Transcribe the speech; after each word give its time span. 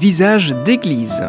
Visage 0.00 0.56
d'église. 0.64 1.22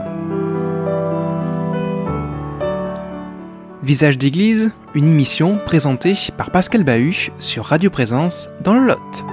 Visage 3.83 4.17
d'église, 4.17 4.71
une 4.95 5.09
émission 5.09 5.57
présentée 5.65 6.13
par 6.37 6.51
Pascal 6.51 6.85
Bahut 6.85 7.33
sur 7.37 7.65
Radio 7.65 7.89
Présence 7.89 8.47
dans 8.63 8.73
le 8.75 8.87
Lot. 8.87 9.25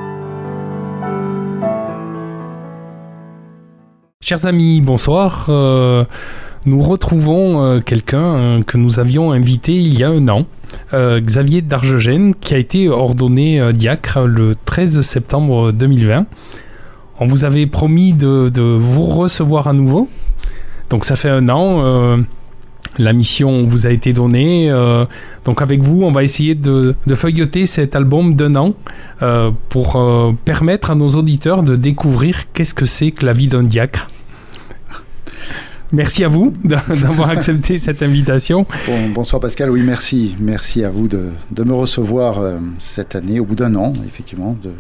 Chers 4.20 4.44
amis, 4.44 4.80
bonsoir. 4.80 5.46
Euh, 5.50 6.04
nous 6.66 6.82
retrouvons 6.82 7.62
euh, 7.62 7.78
quelqu'un 7.78 8.18
euh, 8.40 8.62
que 8.64 8.76
nous 8.76 8.98
avions 8.98 9.30
invité 9.30 9.76
il 9.76 9.96
y 9.96 10.02
a 10.02 10.08
un 10.08 10.26
an, 10.26 10.46
Xavier 10.92 11.62
Dargegène, 11.62 12.34
qui 12.34 12.54
a 12.54 12.58
été 12.58 12.88
ordonné 12.88 13.72
diacre 13.72 14.18
le 14.22 14.56
13 14.56 15.02
septembre 15.02 15.70
2020. 15.70 16.26
On 17.20 17.26
vous 17.26 17.44
avait 17.44 17.66
promis 17.66 18.12
de, 18.12 18.76
vous 18.78 19.06
recevoir 19.06 19.66
à 19.68 19.72
nouveau. 19.72 20.08
Donc 20.90 21.04
ça 21.04 21.16
fait 21.16 21.28
un 21.28 21.48
an. 21.48 21.84
Euh, 21.84 22.16
la 22.96 23.12
mission 23.12 23.64
vous 23.64 23.86
a 23.86 23.90
été 23.90 24.12
donnée. 24.12 24.70
Euh, 24.70 25.04
donc 25.44 25.60
avec 25.60 25.82
vous, 25.82 26.02
on 26.02 26.12
va 26.12 26.22
essayer 26.22 26.54
de, 26.54 26.94
feuilleter 27.14 27.66
cet 27.66 27.96
album 27.96 28.34
d'un 28.34 28.54
an 28.54 28.74
euh, 29.22 29.50
pour 29.68 30.00
permettre 30.44 30.90
à 30.90 30.94
nos 30.94 31.08
auditeurs 31.08 31.62
de 31.62 31.76
découvrir 31.76 32.52
qu'est-ce 32.52 32.74
que 32.74 32.86
c'est 32.86 33.10
que 33.10 33.26
la 33.26 33.32
vie 33.32 33.48
d'un 33.48 33.64
diacre. 33.64 34.06
Merci 35.90 36.22
à 36.22 36.28
vous 36.28 36.52
d'avoir 36.64 37.30
accepté 37.30 37.78
cette 37.78 38.02
invitation. 38.02 38.66
bonsoir 39.14 39.40
Pascal, 39.40 39.70
oui 39.70 39.82
merci. 39.82 40.36
Merci 40.38 40.84
à 40.84 40.90
vous 40.90 41.08
de, 41.08 41.30
de 41.50 41.64
me 41.64 41.72
recevoir 41.72 42.40
cette 42.78 43.16
année, 43.16 43.40
au 43.40 43.44
bout 43.44 43.54
d'un 43.54 43.74
an, 43.74 43.94
effectivement, 44.06 44.56
de, 44.62 44.72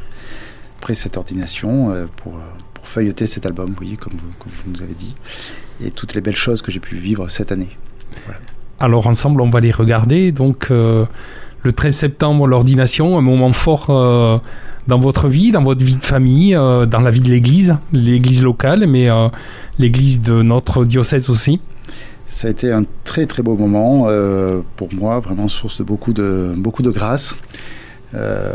après 0.78 0.94
cette 0.94 1.16
ordination 1.16 1.90
euh, 1.90 2.06
pour, 2.16 2.36
euh, 2.36 2.40
pour, 2.72 2.86
feuilleter 2.86 3.26
cet 3.26 3.44
album, 3.46 3.74
oui, 3.80 3.96
comme 4.00 4.14
vous, 4.14 4.70
nous 4.70 4.82
avez 4.82 4.94
dit, 4.94 5.14
et 5.84 5.90
toutes 5.90 6.14
les 6.14 6.20
belles 6.20 6.36
choses 6.36 6.62
que 6.62 6.70
j'ai 6.70 6.80
pu 6.80 6.94
vivre 6.94 7.28
cette 7.28 7.52
année. 7.52 7.70
Alors 8.78 9.08
ensemble, 9.08 9.40
on 9.40 9.50
va 9.50 9.60
les 9.60 9.72
regarder. 9.72 10.30
Donc 10.30 10.68
euh, 10.70 11.04
le 11.64 11.72
13 11.72 11.94
septembre, 11.94 12.46
l'ordination, 12.46 13.18
un 13.18 13.20
moment 13.20 13.52
fort 13.52 13.88
dans 14.86 14.98
votre 14.98 15.28
vie, 15.28 15.50
dans 15.50 15.62
votre 15.62 15.84
vie 15.84 15.96
de 15.96 16.02
famille, 16.02 16.54
dans 16.54 17.00
la 17.00 17.10
vie 17.10 17.20
de 17.20 17.28
l'Église, 17.28 17.76
l'Église 17.92 18.42
locale, 18.42 18.86
mais 18.86 19.08
l'Église 19.78 20.22
de 20.22 20.42
notre 20.42 20.84
diocèse 20.84 21.28
aussi. 21.28 21.60
Ça 22.28 22.48
a 22.48 22.50
été 22.50 22.72
un 22.72 22.84
très 23.04 23.26
très 23.26 23.42
beau 23.42 23.56
moment 23.56 24.06
pour 24.76 24.88
moi, 24.94 25.18
vraiment 25.18 25.48
source 25.48 25.78
de 25.78 25.84
beaucoup 25.84 26.12
de, 26.12 26.54
beaucoup 26.56 26.82
de 26.82 26.90
grâce. 26.90 27.36
Euh, 28.14 28.54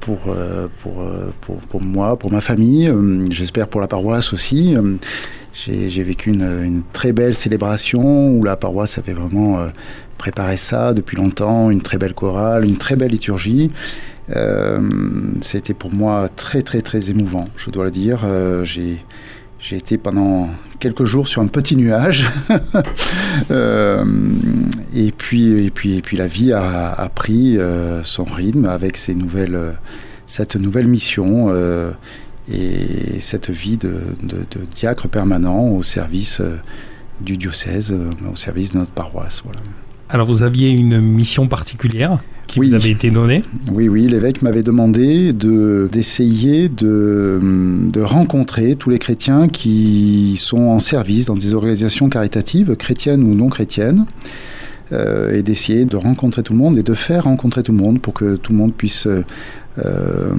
pour, 0.00 0.18
euh, 0.26 0.66
pour, 0.82 1.00
euh, 1.00 1.30
pour, 1.40 1.56
pour, 1.58 1.80
moi, 1.80 2.18
pour 2.18 2.32
ma 2.32 2.40
famille, 2.40 2.92
j'espère 3.30 3.68
pour 3.68 3.80
la 3.80 3.86
paroisse 3.86 4.32
aussi. 4.32 4.76
J'ai 5.52 6.02
vécu 6.02 6.30
une, 6.30 6.42
une, 6.42 6.82
très 6.92 7.12
belle 7.12 7.34
célébration 7.34 8.30
où 8.30 8.42
la 8.42 8.56
paroisse 8.56 8.98
avait 8.98 9.12
vraiment 9.12 9.68
préparé 10.18 10.56
ça 10.56 10.92
depuis 10.92 11.16
longtemps, 11.16 11.70
une 11.70 11.82
très 11.82 11.98
belle 11.98 12.14
chorale, 12.14 12.64
une 12.64 12.76
très 12.76 12.96
belle 12.96 13.12
liturgie. 13.12 13.70
Euh, 14.34 14.80
C'était 15.40 15.74
pour 15.74 15.92
moi 15.92 16.28
très 16.34 16.62
très 16.62 16.80
très 16.80 17.10
émouvant, 17.10 17.44
je 17.56 17.70
dois 17.70 17.84
le 17.84 17.90
dire. 17.92 18.26
J'ai 18.64 19.04
j'ai 19.64 19.76
été 19.76 19.96
pendant 19.96 20.50
quelques 20.78 21.04
jours 21.04 21.26
sur 21.26 21.40
un 21.40 21.46
petit 21.46 21.74
nuage. 21.74 22.26
euh, 23.50 24.04
et, 24.94 25.10
puis, 25.10 25.64
et, 25.64 25.70
puis, 25.70 25.96
et 25.96 26.02
puis 26.02 26.18
la 26.18 26.26
vie 26.26 26.52
a, 26.52 27.10
pris 27.14 27.56
euh, 27.56 28.04
son 28.04 28.24
rythme 28.24 28.66
avec 28.66 28.98
ces 28.98 29.14
nouvelles, 29.14 29.78
cette 30.26 30.56
nouvelle 30.56 30.86
mission 30.86 31.46
euh, 31.48 31.92
et 32.46 33.20
cette 33.20 33.48
vie 33.48 33.78
de, 33.78 34.00
de, 34.22 34.44
diacre 34.74 35.08
permanent 35.08 35.68
au 35.68 35.82
service 35.82 36.42
du 37.22 37.38
diocèse, 37.38 37.94
au 38.30 38.36
service 38.36 38.72
de 38.72 38.78
notre 38.78 38.92
paroisse. 38.92 39.40
Voilà. 39.44 39.60
Alors 40.14 40.28
vous 40.28 40.44
aviez 40.44 40.70
une 40.70 41.00
mission 41.00 41.48
particulière 41.48 42.22
qui 42.46 42.60
oui. 42.60 42.68
vous 42.68 42.74
avait 42.74 42.90
été 42.90 43.10
donnée 43.10 43.42
Oui, 43.72 43.88
oui, 43.88 44.06
l'évêque 44.06 44.42
m'avait 44.42 44.62
demandé 44.62 45.32
de, 45.32 45.88
d'essayer 45.90 46.68
de, 46.68 47.40
de 47.92 48.00
rencontrer 48.00 48.76
tous 48.76 48.90
les 48.90 49.00
chrétiens 49.00 49.48
qui 49.48 50.36
sont 50.38 50.68
en 50.68 50.78
service 50.78 51.24
dans 51.24 51.34
des 51.34 51.52
organisations 51.52 52.08
caritatives, 52.08 52.76
chrétiennes 52.76 53.24
ou 53.24 53.34
non 53.34 53.48
chrétiennes, 53.48 54.06
euh, 54.92 55.36
et 55.36 55.42
d'essayer 55.42 55.84
de 55.84 55.96
rencontrer 55.96 56.44
tout 56.44 56.52
le 56.52 56.60
monde 56.60 56.78
et 56.78 56.84
de 56.84 56.94
faire 56.94 57.24
rencontrer 57.24 57.64
tout 57.64 57.72
le 57.72 57.78
monde 57.78 58.00
pour 58.00 58.14
que 58.14 58.36
tout 58.36 58.52
le 58.52 58.58
monde 58.58 58.72
puisse 58.72 59.08
euh, 59.08 60.32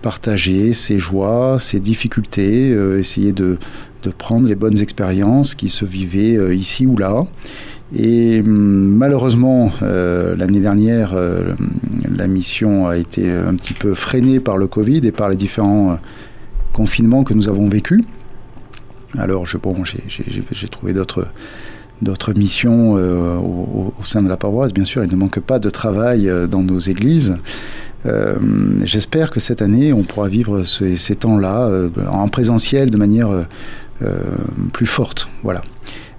partager 0.00 0.72
ses 0.72 0.98
joies, 0.98 1.58
ses 1.60 1.80
difficultés, 1.80 2.70
euh, 2.72 2.98
essayer 2.98 3.32
de, 3.32 3.58
de 4.02 4.10
prendre 4.10 4.48
les 4.48 4.54
bonnes 4.54 4.78
expériences 4.78 5.54
qui 5.54 5.68
se 5.68 5.84
vivaient 5.84 6.56
ici 6.56 6.86
ou 6.86 6.96
là. 6.96 7.26
Et 7.94 8.42
malheureusement, 8.44 9.72
euh, 9.82 10.36
l'année 10.36 10.60
dernière, 10.60 11.12
euh, 11.14 11.54
la 12.08 12.28
mission 12.28 12.86
a 12.86 12.96
été 12.96 13.28
un 13.30 13.54
petit 13.54 13.74
peu 13.74 13.94
freinée 13.94 14.38
par 14.38 14.56
le 14.56 14.68
Covid 14.68 15.00
et 15.04 15.12
par 15.12 15.28
les 15.28 15.36
différents 15.36 15.92
euh, 15.92 15.94
confinements 16.72 17.24
que 17.24 17.34
nous 17.34 17.48
avons 17.48 17.68
vécus. 17.68 18.02
Alors, 19.18 19.44
bon, 19.60 19.84
j'ai 19.84 20.68
trouvé 20.68 20.92
d'autres 20.92 22.32
missions 22.32 22.92
au, 22.92 23.92
sein 24.04 24.22
de 24.22 24.28
la 24.28 24.36
paroisse. 24.36 24.72
Bien 24.72 24.84
sûr, 24.84 25.02
il 25.02 25.10
ne 25.10 25.16
manque 25.16 25.40
pas 25.40 25.58
de 25.58 25.68
travail 25.68 26.30
dans 26.48 26.62
nos 26.62 26.78
églises. 26.78 27.34
J'espère 28.84 29.32
que 29.32 29.40
cette 29.40 29.62
année, 29.62 29.92
on 29.92 30.04
pourra 30.04 30.28
vivre 30.28 30.62
ces, 30.62 30.96
ces 30.96 31.16
temps-là 31.16 31.68
en 32.12 32.28
présentiel 32.28 32.88
de 32.88 32.96
manière 32.96 33.48
plus 34.72 34.86
forte. 34.86 35.28
Voilà. 35.42 35.62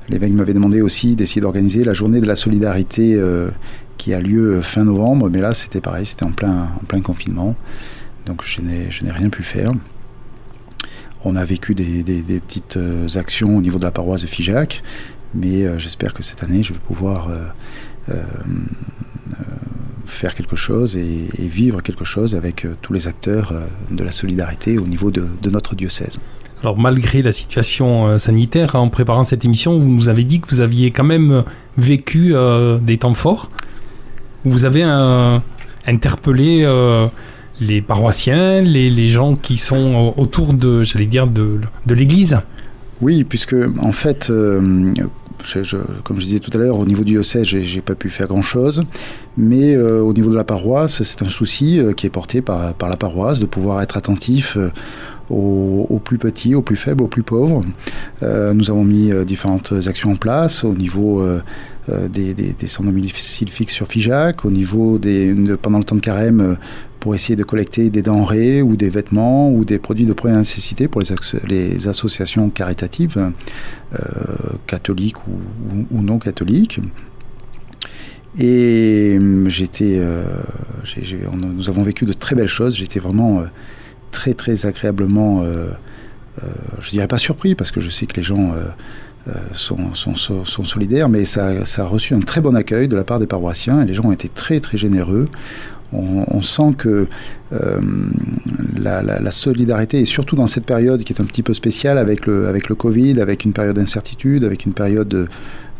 L'évêque 0.09 0.33
m'avait 0.33 0.53
demandé 0.53 0.81
aussi 0.81 1.15
d'essayer 1.15 1.41
d'organiser 1.41 1.83
la 1.83 1.93
journée 1.93 2.19
de 2.19 2.25
la 2.25 2.35
solidarité 2.35 3.15
euh, 3.15 3.49
qui 3.97 4.13
a 4.13 4.19
lieu 4.19 4.61
fin 4.61 4.83
novembre, 4.83 5.29
mais 5.29 5.41
là 5.41 5.53
c'était 5.53 5.81
pareil, 5.81 6.05
c'était 6.05 6.23
en 6.23 6.31
plein, 6.31 6.69
en 6.81 6.85
plein 6.87 7.01
confinement, 7.01 7.55
donc 8.25 8.43
je 8.43 8.61
n'ai 8.61 9.11
rien 9.11 9.29
pu 9.29 9.43
faire. 9.43 9.71
On 11.23 11.35
a 11.35 11.45
vécu 11.45 11.75
des, 11.75 12.03
petites 12.39 12.77
euh, 12.77 13.07
actions 13.15 13.55
au 13.55 13.61
niveau 13.61 13.77
de 13.77 13.83
la 13.83 13.91
paroisse 13.91 14.23
de 14.23 14.27
Figeac, 14.27 14.81
mais 15.33 15.63
euh, 15.63 15.79
j'espère 15.79 16.13
que 16.13 16.23
cette 16.23 16.43
année 16.43 16.63
je 16.63 16.73
vais 16.73 16.79
pouvoir 16.79 17.29
euh, 17.29 17.45
euh, 18.09 18.23
faire 20.05 20.35
quelque 20.35 20.55
chose 20.55 20.97
et, 20.97 21.29
vivre 21.37 21.81
quelque 21.81 22.05
chose 22.05 22.35
avec 22.35 22.65
tous 22.81 22.93
les 22.93 23.07
acteurs 23.07 23.53
de 23.89 24.03
la 24.03 24.11
solidarité 24.11 24.77
au 24.77 24.87
niveau 24.87 25.11
de 25.11 25.49
notre 25.49 25.75
diocèse. 25.75 26.19
Alors 26.61 26.77
malgré 26.77 27.21
la 27.21 27.31
situation 27.31 28.07
euh, 28.07 28.17
sanitaire, 28.17 28.75
en 28.75 28.89
préparant 28.89 29.23
cette 29.23 29.45
émission, 29.45 29.79
vous 29.79 29.87
nous 29.87 30.09
avez 30.09 30.23
dit 30.23 30.39
que 30.39 30.47
vous 30.49 30.61
aviez 30.61 30.91
quand 30.91 31.03
même 31.03 31.43
vécu 31.77 32.35
euh, 32.35 32.77
des 32.77 32.97
temps 32.97 33.13
forts. 33.15 33.49
Vous 34.45 34.65
avez 34.65 34.83
euh, 34.83 35.39
interpellé 35.87 36.61
euh, 36.63 37.07
les 37.59 37.81
paroissiens, 37.81 38.61
les, 38.61 39.07
gens 39.07 39.35
qui 39.35 39.57
sont 39.57 40.13
autour 40.17 40.53
de, 40.53 40.83
j'allais 40.83 41.05
dire, 41.05 41.27
de, 41.27 41.59
l'Église. 41.87 42.37
Oui, 43.01 43.23
puisque 43.23 43.55
en 43.79 43.91
fait, 43.91 44.29
euh, 44.29 44.93
comme 46.03 46.19
je 46.19 46.25
disais 46.25 46.39
tout 46.39 46.51
à 46.53 46.57
l'heure, 46.57 46.77
au 46.77 46.85
niveau 46.85 47.03
du 47.03 47.13
diocèse, 47.13 47.45
j'ai 47.45 47.81
pas 47.81 47.95
pu 47.95 48.09
faire 48.09 48.27
grand-chose, 48.27 48.81
mais 49.37 49.75
euh, 49.75 50.01
au 50.01 50.13
niveau 50.13 50.29
de 50.29 50.35
la 50.35 50.43
paroisse, 50.43 51.01
c'est 51.03 51.21
un 51.23 51.29
souci 51.29 51.79
euh, 51.79 51.93
qui 51.93 52.07
est 52.07 52.11
porté 52.11 52.41
par 52.41 52.73
la 52.79 52.97
paroisse 52.97 53.39
de 53.39 53.45
pouvoir 53.45 53.81
être 53.81 53.97
attentif 53.97 54.57
aux, 55.31 55.99
plus 56.03 56.17
petits, 56.17 56.55
aux 56.55 56.61
plus 56.61 56.75
faibles, 56.75 57.03
aux 57.03 57.07
plus 57.07 57.23
pauvres. 57.23 57.63
Euh, 58.23 58.53
nous 58.53 58.69
avons 58.69 58.83
mis 58.83 59.11
euh, 59.11 59.23
différentes 59.23 59.73
actions 59.87 60.11
en 60.11 60.15
place 60.15 60.63
au 60.63 60.73
niveau 60.73 61.21
euh, 61.21 61.41
des, 61.87 62.33
des, 62.33 62.53
des 62.53 62.67
centres 62.67 62.89
domicile 62.89 63.49
fixes 63.49 63.73
sur 63.73 63.87
FIJAC, 63.87 64.45
au 64.45 64.51
niveau 64.51 64.97
des, 64.99 65.33
de, 65.33 65.55
pendant 65.55 65.77
le 65.77 65.83
temps 65.83 65.95
de 65.95 66.01
carême, 66.01 66.57
pour 66.99 67.15
essayer 67.15 67.35
de 67.35 67.43
collecter 67.43 67.89
des 67.89 68.03
denrées 68.03 68.61
ou 68.61 68.75
des 68.75 68.89
vêtements 68.89 69.51
ou 69.51 69.65
des 69.65 69.79
produits 69.79 70.05
de 70.05 70.13
première 70.13 70.37
nécessité 70.37 70.87
pour 70.87 71.01
les, 71.47 71.87
associations 71.87 72.51
caritatives, 72.51 73.31
catholiques 74.67 75.17
ou, 75.27 76.01
non 76.01 76.19
catholiques. 76.19 76.79
Et 78.37 79.17
j'étais, 79.47 79.99
nous 81.33 81.69
avons 81.69 81.81
vécu 81.81 82.05
de 82.05 82.13
très 82.13 82.35
belles 82.35 82.47
choses. 82.47 82.75
J'étais 82.75 82.99
vraiment 82.99 83.43
très 84.11 84.33
très 84.33 84.65
agréablement, 84.65 85.41
euh, 85.41 85.67
euh, 86.43 86.47
je 86.79 86.91
dirais 86.91 87.07
pas 87.07 87.17
surpris 87.17 87.55
parce 87.55 87.71
que 87.71 87.81
je 87.81 87.89
sais 87.89 88.05
que 88.05 88.15
les 88.15 88.23
gens 88.23 88.53
euh, 88.53 89.33
sont, 89.53 89.93
sont, 89.93 90.15
sont, 90.15 90.65
solidaires, 90.65 91.09
mais 91.09 91.25
ça, 91.25 91.65
ça, 91.65 91.83
a 91.83 91.85
reçu 91.85 92.13
un 92.13 92.19
très 92.19 92.41
bon 92.41 92.55
accueil 92.55 92.87
de 92.87 92.95
la 92.95 93.03
part 93.03 93.19
des 93.19 93.27
paroissiens 93.27 93.81
et 93.81 93.85
les 93.85 93.93
gens 93.93 94.05
ont 94.05 94.11
été 94.11 94.29
très 94.29 94.59
très 94.59 94.77
généreux. 94.77 95.25
On, 95.93 96.41
sent 96.41 96.73
que 96.77 97.09
la, 98.77 99.31
solidarité, 99.31 99.99
et 99.99 100.05
surtout 100.05 100.37
dans 100.37 100.47
cette 100.47 100.65
période 100.65 101.03
qui 101.03 101.11
est 101.11 101.21
un 101.21 101.25
petit 101.25 101.43
peu 101.43 101.53
spéciale 101.53 101.97
avec 101.97 102.25
le, 102.25 102.47
avec 102.47 102.69
le 102.69 102.75
Covid, 102.75 103.19
avec 103.19 103.43
une 103.43 103.51
période 103.51 103.75
d'incertitude, 103.75 104.45
avec 104.45 104.65
une 104.65 104.73
période 104.73 105.09
de, 105.09 105.27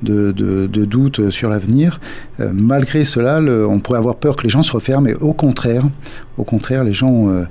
de, 0.01 0.31
de, 0.31 0.67
de 0.67 0.85
doute 0.85 1.29
sur 1.29 1.49
l'avenir. 1.49 1.99
Euh, 2.39 2.51
malgré 2.53 3.03
cela, 3.03 3.39
on 3.67 3.79
pourrait 3.79 3.99
avoir 3.99 4.15
peur 4.15 4.35
que 4.35 4.43
les 4.43 4.49
gens 4.49 4.63
se 4.63 4.71
referment, 4.71 5.05
mais 5.05 5.15
au 5.15 5.33
contraire, 5.33 5.83
au 6.37 6.43
contraire, 6.43 6.83
les 6.83 6.93
gens 6.93 7.29
euh, 7.29 7.45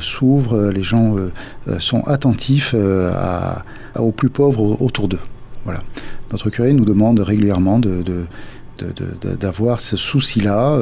s'ouvrent, 0.00 0.70
les 0.70 0.82
gens 0.82 1.16
sont 1.78 2.02
attentifs 2.06 2.74
aux 3.94 4.12
plus 4.12 4.30
pauvres 4.30 4.80
autour 4.80 5.08
d'eux. 5.08 5.18
Voilà. 5.64 5.82
Notre 6.30 6.50
curé 6.50 6.72
nous 6.72 6.84
demande 6.84 7.20
régulièrement 7.20 7.80
d'avoir 9.40 9.80
ce 9.80 9.96
souci-là. 9.96 10.78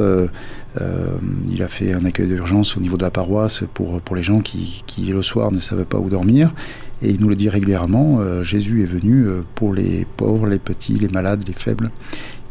il 1.49 1.63
a 1.63 1.67
fait 1.67 1.93
un 1.93 2.05
accueil 2.05 2.27
d'urgence 2.27 2.77
au 2.77 2.79
niveau 2.79 2.95
de 2.95 3.03
la 3.03 3.11
paroisse 3.11 3.63
pour, 3.73 3.99
pour 4.01 4.15
les 4.15 4.23
gens 4.23 4.39
qui, 4.39 4.83
qui, 4.87 5.07
le 5.07 5.21
soir, 5.21 5.51
ne 5.51 5.59
savaient 5.59 5.85
pas 5.85 5.97
où 5.97 6.09
dormir. 6.09 6.53
Et 7.05 7.11
il 7.11 7.21
nous 7.21 7.29
le 7.29 7.35
dit 7.35 7.49
régulièrement, 7.49 8.19
Jésus 8.41 8.81
est 8.81 8.87
venu 8.87 9.27
pour 9.53 9.75
les 9.75 10.07
pauvres, 10.17 10.47
les 10.47 10.57
petits, 10.57 10.97
les 10.97 11.07
malades, 11.09 11.43
les 11.47 11.53
faibles. 11.53 11.91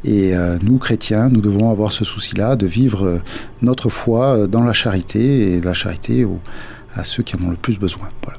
Et 0.05 0.35
euh, 0.35 0.59
nous, 0.63 0.79
chrétiens, 0.79 1.31
nous 1.31 1.41
devons 1.41 1.71
avoir 1.71 1.93
ce 1.93 2.05
souci-là 2.05 2.57
de 2.57 2.67
vivre 2.67 3.07
euh, 3.07 3.23
notre 3.63 3.89
foi 3.89 4.37
euh, 4.37 4.47
dans 4.47 4.63
la 4.63 4.75
charité 4.75 5.55
et 5.55 5.61
la 5.63 5.73
charité 5.73 6.27
à 6.93 7.05
ceux 7.05 7.23
qui 7.23 7.37
en 7.37 7.45
ont 7.47 7.51
le 7.51 7.57
plus 7.57 7.79
besoin. 7.79 8.09
Voilà. 8.23 8.39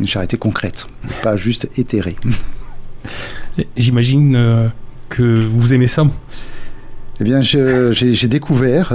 Une 0.00 0.08
charité 0.08 0.36
concrète, 0.36 0.86
pas 1.22 1.36
juste 1.36 1.68
éthérée. 1.76 2.16
J'imagine 3.76 4.70
que 5.08 5.44
vous 5.44 5.74
aimez 5.74 5.86
ça. 5.86 6.04
Eh 7.20 7.24
bien, 7.24 7.42
j'ai 7.42 8.28
découvert, 8.28 8.88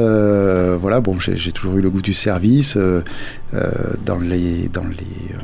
voilà, 0.79 0.99
bon, 0.99 1.19
j'ai 1.19 1.51
toujours 1.51 1.77
eu 1.77 1.81
le 1.81 1.91
goût 1.91 2.01
du 2.01 2.15
service 2.15 2.75
dans 2.75 4.17
les, 4.17 4.69
dans 4.69 4.85
les, 4.85 5.35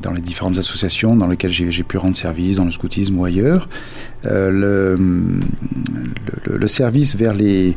dans 0.00 0.12
les 0.12 0.20
différentes 0.20 0.58
associations 0.58 1.16
dans 1.16 1.26
lesquelles 1.26 1.52
j'ai 1.52 1.82
pu 1.82 1.96
rendre 1.96 2.16
service, 2.16 2.56
dans 2.56 2.64
le 2.64 2.70
scoutisme 2.70 3.18
ou 3.18 3.24
ailleurs. 3.24 3.68
Euh, 4.24 4.50
le, 4.50 6.56
le, 6.56 6.66
service 6.68 7.16
vers 7.16 7.34
les 7.34 7.76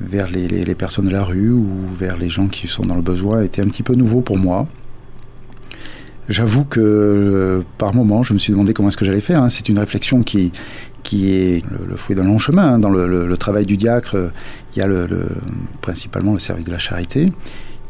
vers 0.00 0.28
les, 0.28 0.74
personnes 0.74 1.06
de 1.06 1.10
la 1.10 1.22
rue 1.22 1.50
ou 1.50 1.68
vers 1.96 2.16
les 2.16 2.28
gens 2.28 2.48
qui 2.48 2.66
sont 2.66 2.84
dans 2.84 2.96
le 2.96 3.02
besoin 3.02 3.42
était 3.42 3.62
un 3.62 3.66
petit 3.66 3.82
peu 3.82 3.94
nouveau 3.94 4.20
pour 4.20 4.38
moi. 4.38 4.66
J'avoue 6.28 6.64
que 6.64 6.80
euh, 6.80 7.62
par 7.76 7.94
moment, 7.94 8.22
je 8.22 8.32
me 8.32 8.38
suis 8.38 8.52
demandé 8.52 8.72
comment 8.72 8.88
est-ce 8.88 8.96
que 8.96 9.04
j'allais 9.04 9.20
faire. 9.20 9.42
Hein. 9.42 9.50
C'est 9.50 9.68
une 9.68 9.78
réflexion 9.78 10.22
qui, 10.22 10.52
qui 11.02 11.30
est 11.30 11.62
le, 11.70 11.96
fruit 11.96 12.16
d'un 12.16 12.24
long 12.24 12.38
chemin. 12.38 12.74
Hein. 12.74 12.78
Dans 12.78 12.88
le, 12.88 13.36
travail 13.36 13.66
du 13.66 13.76
diacre, 13.76 14.32
il 14.74 14.78
y 14.78 14.82
a 14.82 14.86
le, 14.86 15.06
principalement 15.82 16.32
le 16.32 16.38
service 16.38 16.64
de 16.64 16.72
la 16.72 16.78
charité. 16.78 17.26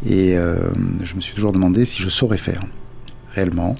Et 0.05 0.37
euh, 0.37 0.57
je 1.03 1.15
me 1.15 1.21
suis 1.21 1.33
toujours 1.33 1.53
demandé 1.53 1.85
si 1.85 2.03
je 2.03 2.09
saurais 2.09 2.39
faire 2.39 2.61
réellement. 3.35 3.75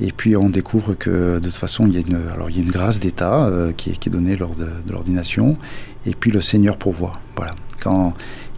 Et 0.00 0.10
puis 0.10 0.36
on 0.36 0.48
découvre 0.48 0.94
que 0.94 1.38
de 1.38 1.48
toute 1.48 1.54
façon, 1.54 1.86
il 1.86 1.94
y 1.94 1.98
a 1.98 2.00
une, 2.00 2.18
alors, 2.32 2.50
il 2.50 2.56
y 2.56 2.60
a 2.60 2.62
une 2.62 2.72
grâce 2.72 3.00
d'État 3.00 3.46
euh, 3.46 3.72
qui, 3.72 3.90
est, 3.90 4.08
donnée 4.08 4.36
lors 4.36 4.56
de, 4.56 4.66
l'ordination, 4.90 5.54
et 6.04 6.14
puis 6.14 6.30
le 6.30 6.40
Seigneur 6.40 6.76
pourvoit. 6.76 7.12
Voilà. 7.36 7.52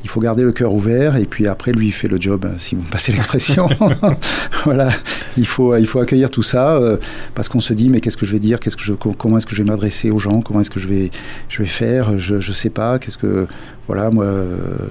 Il 0.04 0.08
faut 0.08 0.20
garder 0.20 0.44
le 0.44 0.52
cœur 0.52 0.72
ouvert, 0.72 1.16
et 1.16 1.26
puis 1.26 1.48
après, 1.48 1.72
lui, 1.72 1.88
il 1.88 1.92
fait 1.92 2.06
le 2.06 2.20
job, 2.20 2.46
si 2.58 2.76
vous 2.76 2.82
me 2.82 2.88
passez 2.88 3.10
l'expression. 3.10 3.68
voilà, 4.64 4.90
il 5.36 5.46
faut, 5.46 5.76
il 5.76 5.86
faut 5.86 5.98
accueillir 5.98 6.30
tout 6.30 6.44
ça, 6.44 6.76
euh, 6.76 6.96
parce 7.34 7.48
qu'on 7.48 7.60
se 7.60 7.74
dit, 7.74 7.88
mais 7.88 8.00
qu'est-ce 8.00 8.16
que 8.16 8.24
je 8.24 8.32
vais 8.32 8.38
dire? 8.38 8.60
Qu'est-ce 8.60 8.76
que 8.76 8.84
je, 8.84 8.92
Comment 8.92 9.38
est-ce 9.38 9.46
que 9.46 9.56
je 9.56 9.62
vais 9.62 9.68
m'adresser 9.68 10.10
aux 10.10 10.20
gens? 10.20 10.42
Comment 10.42 10.60
est-ce 10.60 10.70
que 10.70 10.78
je 10.78 10.86
vais, 10.86 11.10
je 11.48 11.58
vais 11.58 11.68
faire? 11.68 12.20
Je 12.20 12.36
ne 12.36 12.40
sais 12.40 12.70
pas. 12.70 12.98
Qu'est-ce 12.98 13.18
que... 13.18 13.48
Voilà, 13.88 14.10
moi... 14.10 14.24
Euh, 14.24 14.88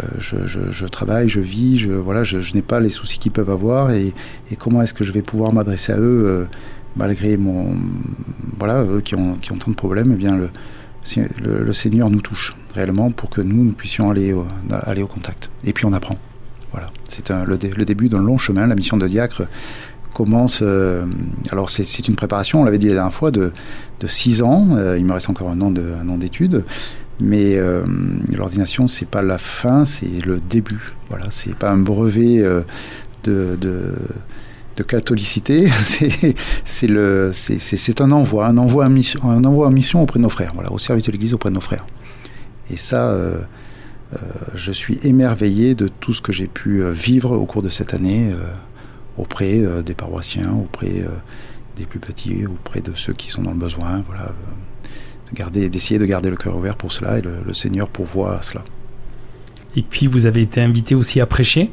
euh, 0.00 0.70
je, 0.70 0.86
travaille, 0.86 1.28
je 1.28 1.40
vis, 1.40 1.78
je, 1.78 1.90
voilà, 1.90 2.24
je, 2.24 2.38
n'ai 2.54 2.62
pas 2.62 2.80
les 2.80 2.90
soucis 2.90 3.18
qu'ils 3.18 3.32
peuvent 3.32 3.50
avoir 3.50 3.90
et, 3.90 4.14
comment 4.58 4.82
est-ce 4.82 4.94
que 4.94 5.04
je 5.04 5.12
vais 5.12 5.22
pouvoir 5.22 5.52
m'adresser 5.52 5.92
à 5.92 5.98
eux 5.98 6.24
euh, 6.26 6.44
malgré 6.96 7.36
mon, 7.36 7.76
voilà, 8.58 8.82
eux 8.82 9.00
qui 9.00 9.14
ont, 9.14 9.34
qui 9.34 9.52
ont 9.52 9.58
tant 9.58 9.70
de 9.70 9.76
problèmes, 9.76 10.12
eh 10.12 10.16
bien 10.16 10.36
le, 10.36 10.50
le, 11.40 11.72
Seigneur 11.72 12.10
nous 12.10 12.20
touche 12.20 12.54
réellement 12.74 13.10
pour 13.10 13.30
que 13.30 13.40
nous, 13.40 13.64
nous 13.64 13.72
puissions 13.72 14.10
aller 14.10 14.32
au, 14.32 14.46
aller 14.70 15.02
au 15.02 15.06
contact. 15.06 15.50
Et 15.64 15.72
puis 15.72 15.84
on 15.84 15.92
apprend. 15.92 16.16
Voilà, 16.72 16.90
c'est 17.08 17.30
le, 17.30 17.56
le, 17.56 17.84
début 17.84 18.08
d'un 18.08 18.22
long 18.22 18.38
chemin. 18.38 18.66
La 18.66 18.74
mission 18.74 18.96
de 18.96 19.06
diacre 19.06 19.46
commence. 20.16 20.60
Euh, 20.62 21.06
alors 21.52 21.70
c'est 21.70 22.08
une 22.08 22.16
préparation, 22.16 22.62
on 22.62 22.64
l'avait 22.64 22.78
dit 22.78 22.88
la 22.88 22.94
dernière 22.94 23.12
fois, 23.12 23.30
de, 23.30 23.52
de 24.00 24.06
six 24.06 24.42
ans. 24.42 24.68
il 24.96 25.04
me 25.04 25.12
reste 25.12 25.30
encore 25.30 25.50
un 25.50 25.60
an 25.60 26.18
d'études. 26.18 26.64
Mais 27.20 27.56
euh, 27.56 27.82
l'ordination, 28.34 28.88
c'est 28.88 29.08
pas 29.08 29.22
la 29.22 29.38
fin, 29.38 29.86
c'est 29.86 30.24
le 30.24 30.38
début. 30.38 30.94
Voilà, 31.08 31.26
c'est 31.30 31.54
pas 31.54 31.70
un 31.70 31.78
brevet 31.78 32.40
euh, 32.40 32.62
de, 33.24 33.94
catholicité, 34.86 35.68
c'est 36.64 38.00
un 38.00 38.12
envoi, 38.12 38.46
un 38.46 38.58
envoi 38.58 38.84
en 38.84 38.90
mission, 38.90 39.30
un 39.30 39.42
envoi 39.44 39.68
en 39.68 39.70
mission 39.70 40.02
auprès 40.02 40.18
de 40.18 40.22
nos 40.22 40.28
frères, 40.28 40.52
voilà, 40.54 40.70
au 40.70 40.78
service 40.78 41.04
de 41.04 41.12
l'Église 41.12 41.32
auprès 41.32 41.48
de 41.48 41.54
nos 41.54 41.62
frères. 41.62 41.86
Et 42.70 42.76
ça, 42.76 43.08
euh, 43.08 43.40
je 44.54 44.72
suis 44.72 44.98
émerveillé 45.02 45.74
de 45.74 45.88
tout 45.88 46.12
ce 46.12 46.20
que 46.20 46.30
j'ai 46.30 46.46
pu 46.46 46.84
vivre 46.92 47.34
au 47.34 47.46
cours 47.46 47.62
de 47.62 47.70
cette 47.70 47.94
année 47.94 48.32
auprès 49.16 49.64
des 49.84 49.94
paroissiens, 49.94 50.52
auprès 50.52 51.06
des 51.76 51.86
plus 51.86 52.00
petits, 52.00 52.46
auprès 52.46 52.80
de 52.80 52.92
ceux 52.94 53.12
qui 53.12 53.30
sont 53.30 53.42
dans 53.42 53.52
le 53.52 53.58
besoin. 53.58 54.02
Voilà 54.06 54.32
d'essayer 55.50 55.98
de 55.98 56.06
garder 56.06 56.30
le 56.30 56.36
cœur 56.36 56.56
ouvert 56.56 56.76
pour 56.76 56.92
cela 56.92 57.18
et 57.18 57.22
le, 57.22 57.54
Seigneur 57.54 57.88
pourvoit 57.88 58.40
cela. 58.42 58.62
Et 59.76 59.82
puis 59.82 60.06
vous 60.06 60.26
avez 60.26 60.42
été 60.42 60.60
invité 60.60 60.94
aussi 60.94 61.20
à 61.20 61.26
prêcher? 61.26 61.70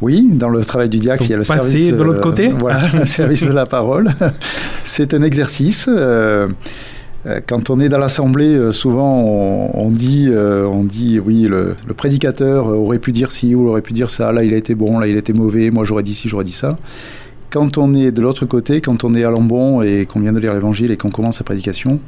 Oui, 0.00 0.28
dans 0.32 0.48
le 0.48 0.64
travail 0.64 0.88
du 0.88 0.98
diacre, 0.98 1.22
il 1.24 1.30
y 1.30 1.34
a 1.34 1.36
le 1.36 1.44
service 1.44 1.92
de, 1.92 2.02
l'autre 2.02 2.20
côté? 2.20 2.48
voilà, 2.58 2.88
le 2.92 3.04
service 3.04 3.44
de 3.44 3.52
la 3.52 3.64
parole. 3.64 4.10
C'est 4.84 5.14
un 5.14 5.22
exercice. 5.22 5.88
Euh, 5.88 6.48
euh, 7.26 7.40
quand 7.46 7.70
on 7.70 7.80
est 7.80 7.88
dans 7.88 7.98
l'assemblée, 7.98 8.54
euh, 8.54 8.72
souvent 8.72 9.22
on, 9.22 9.90
dit, 9.90 10.28
on 10.30 10.84
dit, 10.84 11.18
oui, 11.20 11.42
le, 11.44 11.76
le, 11.86 11.94
prédicateur 11.94 12.66
aurait 12.66 12.98
pu 12.98 13.12
dire 13.12 13.32
ci 13.32 13.54
ou 13.54 13.68
aurait 13.68 13.82
pu 13.82 13.94
dire 13.94 14.10
ça. 14.10 14.32
Là, 14.32 14.42
il 14.42 14.52
a 14.52 14.56
été 14.56 14.74
bon, 14.74 14.98
là, 14.98 15.06
il 15.06 15.14
a 15.14 15.18
été 15.18 15.32
mauvais. 15.32 15.70
Moi, 15.70 15.84
j'aurais 15.84 16.02
dit 16.02 16.14
ci, 16.14 16.28
j'aurais 16.28 16.44
dit 16.44 16.52
ça. 16.52 16.76
Quand 17.54 17.78
on 17.78 17.94
est 17.94 18.10
de 18.10 18.20
l'autre 18.20 18.46
côté, 18.46 18.80
quand 18.80 19.04
on 19.04 19.14
est 19.14 19.22
à 19.22 19.30
Lambon 19.30 19.80
et 19.80 20.06
qu'on 20.06 20.18
vient 20.18 20.32
de 20.32 20.40
lire 20.40 20.54
l'Évangile 20.54 20.90
et 20.90 20.96
qu'on 20.96 21.10
commence 21.10 21.38
la 21.38 21.44
prédication, 21.44 22.00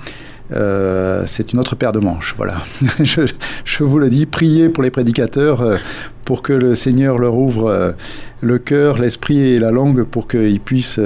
euh, 0.51 1.23
c'est 1.29 1.53
une 1.53 1.61
autre 1.61 1.77
paire 1.77 1.93
de 1.93 2.01
manches. 2.01 2.35
Voilà. 2.37 2.65
je, 2.99 3.85
vous 3.85 4.01
le 4.01 4.11
dis, 4.11 4.27
priez 4.27 4.69
pour 4.71 4.83
les 4.83 4.91
prédicateurs 4.91 5.63
euh, 5.63 5.77
pour 6.25 6.43
que 6.43 6.53
le 6.53 6.75
Seigneur 6.75 7.17
leur 7.19 7.37
ouvre 7.37 7.69
euh, 7.69 7.93
le 8.41 8.59
cœur, 8.59 8.99
l'esprit 8.99 9.39
et 9.39 9.61
la 9.61 9.71
langue 9.71 10.03
pour 10.03 10.27
qu'ils 10.27 10.59
puissent 10.59 10.99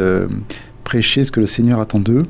prêcher 0.85 1.25
ce 1.25 1.31
que 1.31 1.41
le 1.41 1.47
Seigneur 1.47 1.79
attend 1.79 2.01
d'eux. 2.01 2.23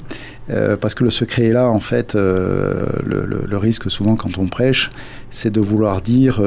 parce 0.80 0.96
que 0.96 1.04
le 1.04 1.10
secret 1.10 1.44
est 1.44 1.52
là, 1.52 1.68
en 1.68 1.78
fait, 1.78 2.14
le, 2.16 3.56
risque 3.56 3.88
souvent 3.88 4.16
quand 4.16 4.36
on 4.36 4.48
prêche, 4.48 4.90
c'est 5.30 5.50
de 5.50 5.60
vouloir 5.60 6.02
dire 6.02 6.42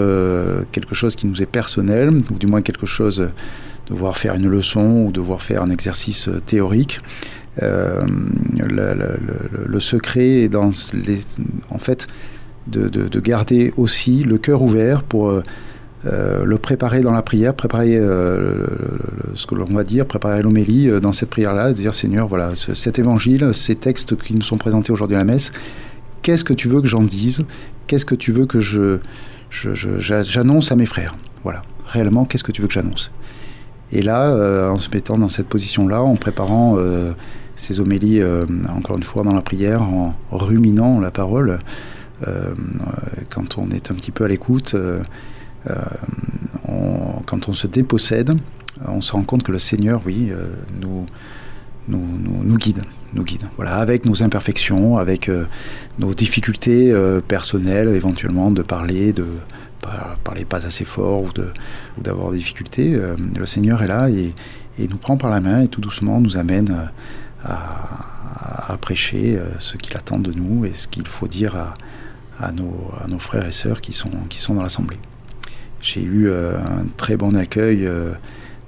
quelque 0.74 0.94
chose 0.94 1.16
qui 1.16 1.26
nous 1.26 1.42
est 1.42 1.46
personnel, 1.48 2.10
ou 2.10 2.38
du 2.38 2.48
moins 2.48 2.62
quelque 2.62 2.86
chose, 2.86 3.32
de 3.88 3.94
vouloir 3.94 4.18
faire 4.18 4.36
une 4.36 4.48
leçon 4.48 5.06
ou 5.08 5.12
de 5.12 5.20
vouloir 5.20 5.42
faire 5.42 5.62
un 5.62 5.70
exercice 5.70 6.30
théorique. 6.46 7.00
Euh, 7.62 8.00
le, 8.58 9.80
secret 9.80 10.44
est 10.44 10.50
dans 10.50 10.72
les, 10.94 11.20
en 11.70 11.78
fait 11.78 12.08
de, 12.66 13.20
garder 13.20 13.74
aussi 13.78 14.24
le 14.24 14.40
cœur 14.40 14.64
ouvert 14.64 15.04
pour 15.04 15.30
euh, 15.30 15.44
euh, 16.06 16.44
le 16.46 16.58
préparer 16.58 17.02
dans 17.02 17.12
la 17.12 17.22
prière, 17.22 17.54
préparer 17.54 17.96
ce 17.96 19.46
que 19.46 19.56
l'on 19.56 19.66
va 19.66 19.84
dire, 19.84 20.06
préparer 20.06 20.42
l'homélie 20.42 20.90
dans 21.00 21.14
cette 21.14 21.30
prière-là, 21.30 21.74
de 21.74 21.78
dire 21.78 21.94
Seigneur, 21.94 22.28
voilà, 22.28 22.54
cet 22.56 22.98
évangile, 22.98 23.54
ces 23.54 23.76
textes 23.76 24.18
qui 24.18 24.34
nous 24.34 24.42
sont 24.42 24.58
présentés 24.58 24.92
aujourd'hui 24.92 25.16
à 25.16 25.20
la 25.20 25.26
messe, 25.26 25.52
qu'est-ce 26.24 26.44
que 26.44 26.54
tu 26.54 26.68
veux 26.68 26.82
que 26.82 26.88
j'en 26.88 27.04
dise? 27.04 27.46
Qu'est-ce 27.88 28.06
que 28.06 28.16
tu 28.16 28.32
veux 28.32 28.46
que 28.46 28.60
je, 28.60 29.00
j'annonce 29.52 30.72
à 30.72 30.76
mes 30.76 30.88
frères? 30.88 31.16
Voilà, 31.44 31.62
réellement, 31.86 32.26
qu'est-ce 32.26 32.44
que 32.44 32.52
tu 32.52 32.62
veux 32.62 32.68
que 32.68 32.74
j'annonce? 32.74 33.12
Et 33.94 34.02
là, 34.02 34.70
en 34.70 34.80
se 34.80 34.90
mettant 34.90 35.18
dans 35.18 35.30
cette 35.30 35.48
position-là, 35.48 36.02
en 36.02 36.16
préparant 36.16 36.78
ces 37.56 37.80
homélies, 37.80 38.20
euh, 38.20 38.46
encore 38.70 38.98
une 38.98 39.04
fois, 39.04 39.24
dans 39.24 39.34
la 39.34 39.42
prière, 39.42 39.82
en 39.82 40.16
ruminant 40.32 41.00
la 41.00 41.12
parole. 41.12 41.60
Euh, 42.28 42.54
quand 43.30 43.58
on 43.58 43.70
est 43.72 43.92
un 43.92 43.96
petit 43.96 44.12
peu 44.12 44.26
à 44.26 44.28
l'écoute, 44.28 44.76
euh, 44.76 45.02
quand 47.26 47.48
on 47.50 47.54
se 47.54 47.68
dépossède, 47.68 48.34
on 48.86 49.02
se 49.02 49.12
rend 49.14 49.24
compte 49.24 49.44
que 49.44 49.52
le 49.52 49.60
Seigneur, 49.60 50.02
oui, 50.06 50.32
nous, 50.80 51.06
guide, 52.58 52.82
nous 53.14 53.24
guide. 53.24 53.44
Voilà, 53.56 53.76
avec 53.76 54.06
nos 54.06 54.24
imperfections, 54.24 54.98
avec 54.98 55.32
nos 56.00 56.14
difficultés 56.14 56.94
personnelles, 57.28 57.90
éventuellement 57.90 58.52
de 58.52 58.62
parler, 58.62 59.14
de 59.14 59.26
parler 60.24 60.46
pas 60.46 60.66
assez 60.66 60.86
fort 60.86 61.24
ou 61.24 61.32
d'avoir 62.02 62.32
des 62.32 62.38
difficultés. 62.38 63.00
le 63.36 63.46
Seigneur 63.46 63.82
est 63.84 63.88
là 63.88 64.10
et, 64.10 64.34
nous 64.80 64.98
prend 64.98 65.18
par 65.18 65.30
la 65.30 65.40
main 65.40 65.62
et 65.62 65.68
tout 65.68 65.82
doucement 65.82 66.20
nous 66.20 66.38
amène 66.38 66.90
à, 67.44 68.78
prêcher 68.82 69.38
euh, 69.38 69.48
ce 69.60 69.78
qu'il 69.78 69.96
attend 69.96 70.20
de 70.20 70.32
nous 70.32 70.66
et 70.66 70.74
ce 70.74 70.88
qu'il 70.88 71.08
faut 71.08 71.28
dire 71.28 71.56
à, 71.56 72.52
nos, 72.52 73.20
frères 73.20 73.46
et 73.46 73.52
sœurs 73.52 73.82
qui 73.82 73.94
sont, 73.94 74.10
dans 74.50 74.64
l'Assemblée. 74.64 74.98
J'ai 75.82 76.02
eu 76.02 76.28
euh, 76.28 76.58
un 76.58 76.86
très 76.98 77.16
bon 77.18 77.36
accueil 77.36 77.86
euh, 77.86 78.14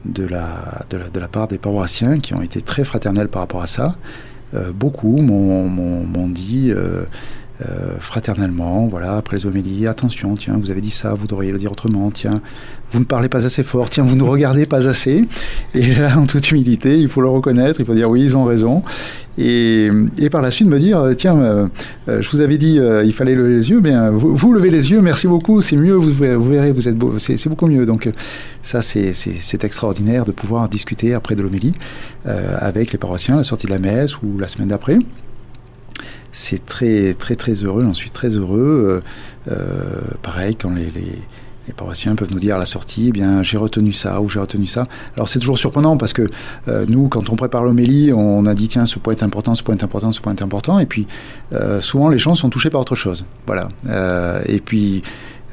de, 0.06 0.26
la, 0.26 1.28
part 1.32 1.48
des 1.48 1.58
paroissiens 1.58 2.20
qui 2.20 2.34
ont 2.34 2.42
été 2.42 2.62
très 2.62 2.84
fraternels 2.84 3.28
par 3.28 3.42
rapport 3.42 3.62
à 3.62 3.68
ça. 3.68 3.98
beaucoup 4.74 5.18
m'ont 5.18 6.30
dit 6.30 6.72
fraternellement, 8.00 8.88
voilà, 8.88 9.16
après 9.16 9.38
les 9.38 9.46
homélies, 9.46 9.88
attention, 9.88 10.36
tiens, 10.36 10.58
vous 10.60 10.72
avez 10.72 10.82
dit 10.82 10.92
ça, 10.92 11.14
vous 11.14 11.26
devriez 11.26 11.54
le 11.54 11.58
dire 11.58 11.72
autrement, 11.72 12.12
tiens, 12.12 12.42
vous 12.92 13.00
ne 13.00 13.06
parlez 13.06 13.30
pas 13.30 13.46
assez 13.46 13.64
fort, 13.64 13.90
tiens, 13.90 14.04
vous 14.04 14.16
ne 14.18 14.24
regardez 14.24 14.66
pas 14.66 14.88
assez. 14.90 15.26
Et 15.74 15.96
là, 15.96 16.18
en 16.18 16.26
toute 16.26 16.52
humilité, 16.52 17.00
il 17.00 17.08
faut 17.08 17.22
le 17.22 17.30
reconnaître, 17.30 17.80
il 17.80 17.86
faut 17.86 17.94
dire 17.94 18.10
oui, 18.10 18.24
ils 18.24 18.36
ont 18.36 18.44
raison. 18.44 18.84
Et, 19.38 19.90
par 20.32 20.42
la 20.42 20.52
suite, 20.52 20.68
me 20.68 20.80
dire, 20.80 21.02
tiens, 21.18 21.70
je 22.08 22.30
vous 22.30 22.42
avais 22.42 22.58
dit, 22.58 22.80
il 23.06 23.14
fallait 23.14 23.36
lever 23.36 23.56
les 23.56 23.70
yeux, 23.70 23.80
bien, 23.80 24.10
vous, 24.10 24.54
levez 24.54 24.70
les 24.70 24.92
yeux, 24.92 25.02
merci 25.02 25.28
beaucoup, 25.28 25.62
c'est 25.62 25.78
mieux, 25.78 25.94
vous, 25.94 26.12
vous, 26.12 26.50
verrez, 26.50 26.72
vous 26.72 26.90
êtes 26.90 26.98
beau, 26.98 27.18
c'est 27.20 27.48
beaucoup 27.48 27.68
mieux. 27.68 27.86
Donc, 27.86 28.10
ça, 28.62 28.82
c'est 28.82 29.64
extraordinaire 29.64 30.26
de 30.26 30.32
pouvoir 30.32 30.68
discuter 30.68 31.14
après 31.14 31.36
de 31.36 31.42
l'homélie 31.42 31.74
avec 32.26 32.92
les 32.92 32.98
paroissiens, 32.98 33.36
à 33.36 33.38
la 33.38 33.44
sortie 33.44 33.68
de 33.68 33.72
la 33.72 33.80
messe 33.80 34.22
ou 34.22 34.38
la 34.40 34.50
semaine 34.50 34.70
d'après 34.70 35.00
c'est 36.36 36.66
très 36.66 37.14
très 37.14 37.36
très 37.36 37.54
heureux, 37.54 37.82
j'en 37.82 37.94
suis 37.94 38.10
très 38.10 38.30
heureux. 38.30 39.02
Euh, 39.48 39.52
euh, 39.52 40.02
pareil, 40.22 40.56
quand 40.56 40.70
les, 40.70 40.92
paroissiens 41.78 42.14
peuvent 42.16 42.32
nous 42.32 42.40
dire 42.40 42.58
à 42.58 42.60
la 42.60 42.66
sortie, 42.66 43.08
eh 43.08 43.12
bien 43.12 43.42
j'ai 43.42 43.58
retenu 43.58 43.94
ça 43.94 44.22
ou 44.22 44.30
j'ai 44.30 44.40
retenu 44.40 44.68
ça. 44.68 44.84
Alors 45.16 45.30
c'est 45.30 45.40
toujours 45.40 45.58
surprenant 45.58 45.98
parce 45.98 46.12
que 46.12 46.28
euh, 46.68 46.86
nous, 46.90 47.08
quand 47.08 47.30
on 47.30 47.36
prépare 47.38 47.64
l'homélie, 47.64 48.12
on 48.14 48.46
a 48.46 48.54
dit 48.54 48.68
tiens 48.68 48.86
ce 48.86 49.00
point 49.00 49.16
est 49.16 49.24
important, 49.24 49.56
ce 49.56 49.64
point 49.64 49.76
est 49.78 49.84
important, 49.84 50.12
ce 50.12 50.20
point 50.20 50.36
est 50.36 50.42
important, 50.42 50.78
et 50.78 50.86
puis 50.86 51.08
souvent 51.80 52.10
les 52.10 52.18
gens 52.18 52.36
sont 52.36 52.50
touchés 52.50 52.70
par 52.70 52.82
autre 52.82 52.96
chose. 52.96 53.26
Voilà. 53.48 53.70
Et 54.46 54.60
puis 54.60 55.04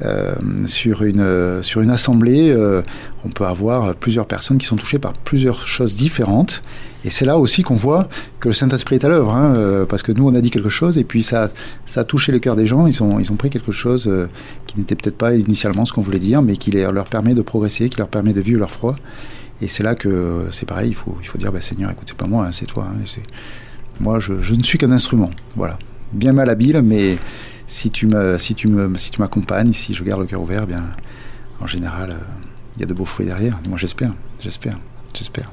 euh, 0.03 0.33
sur, 0.65 1.03
une, 1.03 1.61
sur 1.63 1.81
une 1.81 1.89
assemblée, 1.89 2.51
euh, 2.51 2.81
on 3.25 3.29
peut 3.29 3.45
avoir 3.45 3.95
plusieurs 3.95 4.25
personnes 4.25 4.57
qui 4.57 4.65
sont 4.65 4.75
touchées 4.75 4.99
par 4.99 5.13
plusieurs 5.13 5.67
choses 5.67 5.95
différentes. 5.95 6.61
Et 7.05 7.09
c'est 7.09 7.25
là 7.25 7.37
aussi 7.37 7.63
qu'on 7.63 7.75
voit 7.75 8.07
que 8.39 8.47
le 8.47 8.53
Saint-Esprit 8.53 8.95
est 8.95 9.05
à 9.05 9.09
l'œuvre, 9.09 9.33
hein, 9.33 9.55
euh, 9.55 9.85
parce 9.85 10.03
que 10.03 10.11
nous, 10.11 10.27
on 10.27 10.33
a 10.35 10.41
dit 10.41 10.51
quelque 10.51 10.69
chose, 10.69 10.97
et 10.97 11.03
puis 11.03 11.21
ça, 11.21 11.51
ça 11.85 12.01
a 12.01 12.03
touché 12.03 12.31
le 12.31 12.39
cœur 12.39 12.55
des 12.55 12.65
gens. 12.65 12.87
Ils 12.87 13.03
ont, 13.03 13.19
ils 13.19 13.31
ont 13.31 13.35
pris 13.35 13.49
quelque 13.49 13.73
chose 13.73 14.07
euh, 14.07 14.27
qui 14.67 14.79
n'était 14.79 14.95
peut-être 14.95 15.17
pas 15.17 15.35
initialement 15.35 15.85
ce 15.85 15.91
qu'on 15.91 16.01
voulait 16.01 16.19
dire, 16.19 16.41
mais 16.41 16.55
qui 16.55 16.71
leur 16.71 17.05
permet 17.05 17.33
de 17.33 17.41
progresser, 17.41 17.89
qui 17.89 17.97
leur 17.97 18.07
permet 18.07 18.33
de 18.33 18.41
vivre 18.41 18.59
leur 18.59 18.71
foi. 18.71 18.95
Et 19.61 19.67
c'est 19.67 19.83
là 19.83 19.95
que 19.95 20.47
c'est 20.51 20.65
pareil, 20.65 20.89
il 20.89 20.95
faut, 20.95 21.17
il 21.21 21.27
faut 21.27 21.37
dire, 21.37 21.51
bah, 21.51 21.61
Seigneur, 21.61 21.91
écoute, 21.91 22.07
c'est 22.07 22.17
pas 22.17 22.27
moi, 22.27 22.45
hein, 22.45 22.51
c'est 22.51 22.65
toi. 22.65 22.87
Hein, 22.89 23.03
moi, 23.99 24.19
je, 24.19 24.41
je, 24.41 24.53
ne 24.53 24.63
suis 24.63 24.77
qu'un 24.77 24.91
instrument. 24.91 25.29
Voilà. 25.55 25.77
Bien 26.13 26.31
mal 26.31 26.49
habile, 26.49 26.81
mais 26.81 27.17
si 27.67 27.89
tu 27.89 28.07
me, 28.07 28.37
si 28.37 28.55
tu 28.55 28.67
me, 28.67 28.97
si 28.97 29.11
tu 29.11 29.21
m'accompagnes, 29.21 29.73
si 29.73 29.93
je 29.93 30.03
garde 30.03 30.21
le 30.21 30.27
cœur 30.27 30.41
ouvert, 30.41 30.67
bien, 30.67 30.83
en 31.59 31.67
général, 31.67 32.11
euh, 32.11 32.19
il 32.75 32.81
y 32.81 32.83
a 32.83 32.87
de 32.87 32.93
beaux 32.93 33.05
fruits 33.05 33.25
derrière. 33.25 33.59
Moi, 33.67 33.77
j'espère, 33.77 34.13
j'espère, 34.41 34.77
j'espère. 35.13 35.51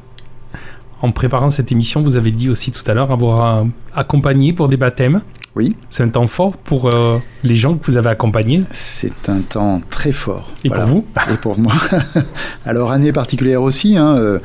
En 1.03 1.13
préparant 1.13 1.49
cette 1.49 1.73
émission, 1.73 2.03
vous 2.03 2.17
avez 2.17 2.31
dit 2.31 2.51
aussi 2.51 2.73
tout 2.73 2.83
à 2.87 2.93
l'heure 2.93 3.11
avoir 3.11 3.65
accompagné 3.95 4.53
pour 4.53 4.69
des 4.69 4.77
baptêmes. 4.77 5.23
Oui. 5.57 5.75
C'est 5.89 6.05
un 6.05 6.09
temps 6.09 6.27
fort 6.27 6.57
pour 6.57 6.95
euh, 6.95 7.19
les 7.43 7.57
gens 7.57 7.77
que 7.77 7.85
vous 7.91 7.97
avez 7.97 8.09
accompagnés 8.09 8.63
C'est 8.73 9.29
un 9.29 9.41
temps 9.41 9.81
très 9.91 10.13
fort. 10.13 10.53
Et 10.63 10.69
voilà. 10.69 10.85
pour 10.85 10.93
vous 10.93 11.07
Et 11.33 11.37
pour 11.37 11.59
moi. 11.59 11.75
Alors, 12.65 12.93
année 12.93 13.13
particulière 13.13 13.63
aussi, 13.63 13.97
hein, 13.97 14.17
euh, 14.17 14.39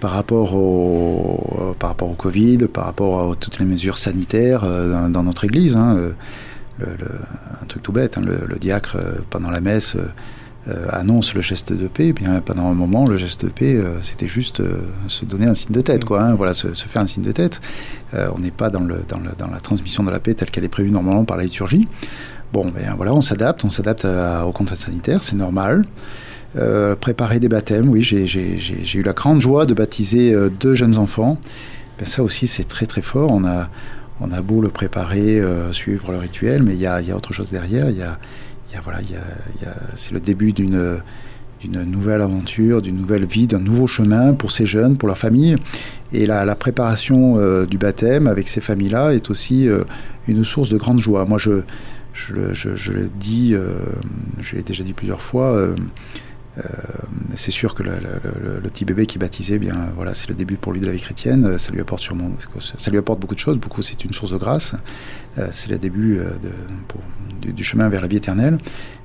par, 0.00 0.10
rapport 0.10 0.54
au, 0.54 1.56
euh, 1.58 1.72
par 1.78 1.90
rapport 1.90 2.10
au 2.10 2.14
Covid, 2.14 2.58
par 2.72 2.84
rapport 2.84 3.32
à 3.32 3.34
toutes 3.36 3.58
les 3.58 3.64
mesures 3.64 3.96
sanitaires 3.96 4.62
euh, 4.64 4.92
dans, 4.92 5.08
dans, 5.08 5.22
notre 5.22 5.44
Église. 5.44 5.76
Hein, 5.76 6.12
un 6.80 7.66
truc 7.66 7.82
tout 7.82 7.92
bête, 7.92 8.18
hein, 8.18 8.22
le, 8.24 8.58
diacre, 8.58 8.96
pendant 9.30 9.50
la 9.50 9.60
messe, 9.60 9.96
euh, 10.68 10.86
annonce 10.90 11.34
le 11.34 11.40
geste 11.40 11.72
de 11.72 11.88
paix, 11.88 12.12
bien 12.12 12.42
pendant 12.42 12.68
un 12.70 12.74
moment, 12.74 13.06
le 13.06 13.16
geste 13.16 13.46
de 13.46 13.50
paix, 13.50 13.76
euh, 13.76 14.02
c'était 14.02 14.26
juste 14.26 14.60
euh, 14.60 14.82
se 15.08 15.24
donner 15.24 15.46
un 15.46 15.54
signe 15.54 15.72
de 15.72 15.80
tête, 15.80 16.04
quoi. 16.04 16.22
Hein, 16.22 16.34
voilà, 16.34 16.52
se, 16.52 16.68
faire 16.74 17.00
un 17.00 17.06
signe 17.06 17.22
de 17.22 17.32
tête. 17.32 17.60
on 18.12 18.38
n'est 18.38 18.50
pas 18.50 18.68
dans, 18.68 18.86
la 18.86 19.60
transmission 19.62 20.02
de 20.04 20.10
la 20.10 20.20
paix 20.20 20.34
telle 20.34 20.50
qu'elle 20.50 20.64
est 20.64 20.68
prévue 20.68 20.90
normalement 20.90 21.24
par 21.24 21.38
la 21.38 21.44
liturgie. 21.44 21.88
Bon, 22.52 22.66
ben 22.66 22.94
voilà, 22.96 23.14
on 23.14 23.22
s'adapte, 23.22 23.64
on 23.64 23.70
s'adapte 23.70 24.04
au 24.04 24.52
contexte 24.52 24.84
sanitaire, 24.84 25.22
c'est 25.22 25.36
normal. 25.36 25.84
Euh, 26.56 26.96
préparer 26.96 27.38
des 27.38 27.48
baptêmes, 27.48 27.88
oui, 27.88 28.02
j'ai 28.02 28.98
eu 28.98 29.02
la 29.02 29.12
grande 29.12 29.40
joie 29.40 29.66
de 29.66 29.74
baptiser 29.74 30.34
euh, 30.34 30.50
deux 30.50 30.74
jeunes 30.74 30.98
enfants. 30.98 31.38
Ben, 31.98 32.06
ça 32.06 32.24
aussi, 32.24 32.48
c'est 32.48 32.66
très 32.66 32.86
très 32.86 33.02
fort. 33.02 33.30
On 33.30 33.44
a, 33.44 33.68
on 34.20 34.32
a 34.32 34.42
beau 34.42 34.60
le 34.60 34.68
préparer, 34.68 35.40
euh, 35.40 35.72
suivre 35.72 36.12
le 36.12 36.18
rituel, 36.18 36.62
mais 36.62 36.74
il 36.74 36.80
y 36.80 36.86
a, 36.86 37.00
y 37.00 37.10
a, 37.10 37.16
autre 37.16 37.32
chose 37.32 37.50
derrière. 37.50 37.90
Y 37.90 38.02
a, 38.02 38.18
y 38.72 38.76
a, 38.76 38.80
voilà, 38.82 38.98
c'est 39.94 40.12
le 40.12 40.20
début 40.20 40.52
d'une 40.52 41.00
nouvelle 41.64 42.20
aventure, 42.20 42.82
d'une 42.82 42.96
nouvelle 42.96 43.24
vie, 43.24 43.46
d'un 43.46 43.58
nouveau 43.58 43.86
chemin 43.86 44.34
pour 44.34 44.52
ces 44.52 44.66
jeunes, 44.66 44.96
pour 44.96 45.08
leur 45.08 45.18
famille. 45.18 45.56
Et 46.12 46.26
la, 46.26 46.54
préparation 46.54 47.38
euh, 47.38 47.66
du 47.66 47.78
baptême 47.78 48.26
avec 48.26 48.48
ces 48.48 48.60
familles-là 48.60 49.14
est 49.14 49.30
aussi 49.30 49.68
euh, 49.68 49.84
une 50.28 50.44
source 50.44 50.68
de 50.68 50.76
grande 50.76 50.98
joie. 50.98 51.24
Moi, 51.24 51.38
je, 51.38 51.62
je, 52.12 52.92
le 52.92 53.08
dis, 53.08 53.54
je 54.40 54.56
l'ai 54.56 54.62
déjà 54.62 54.84
dit 54.84 54.92
plusieurs 54.92 55.22
fois, 55.22 55.68
c'est 57.36 57.50
sûr 57.50 57.74
que 57.74 57.82
le, 57.82 58.60
petit 58.70 58.84
bébé 58.84 59.06
qui 59.06 59.18
est 59.18 59.20
baptisé, 59.20 59.58
bien 59.58 59.92
voilà, 59.96 60.14
c'est 60.14 60.28
le 60.28 60.34
début 60.34 60.56
pour 60.56 60.72
lui 60.72 60.80
de 60.80 60.86
la 60.86 60.92
vie 60.92 61.00
chrétienne. 61.00 61.58
Ça 61.58 61.72
lui 61.72 61.80
apporte 61.80 62.02
sûrement, 62.02 62.30
ça 62.60 62.90
lui 62.90 62.98
apporte 62.98 63.20
beaucoup 63.20 63.34
de 63.34 63.40
choses. 63.40 63.58
Beaucoup, 63.58 63.82
c'est 63.82 64.04
une 64.04 64.12
source 64.12 64.32
de 64.32 64.36
grâce. 64.36 64.74
c'est 65.50 65.70
le 65.70 65.78
début 65.78 66.20
du, 67.40 67.64
chemin 67.64 67.88
vers 67.88 68.00
la 68.00 68.08
vie 68.08 68.16
éternelle. 68.16 68.58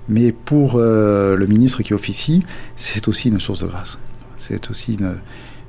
Mais 0.08 0.32
pour 0.32 0.76
euh, 0.76 1.36
le 1.36 1.48
ministre 1.48 1.82
qui 1.82 1.94
officie, 1.94 2.44
c'est 2.76 3.08
aussi 3.08 3.30
une 3.30 3.40
source 3.40 3.62
de 3.62 3.68
grâce. 3.68 3.98
C'est 4.38 4.70
aussi 4.70 4.98